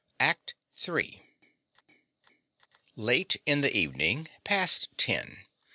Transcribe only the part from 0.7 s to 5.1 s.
III Late in the evening. Past